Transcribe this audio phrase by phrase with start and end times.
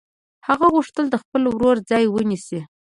[0.47, 2.59] هغه غوښتل د خپل ورور ځای ونیسي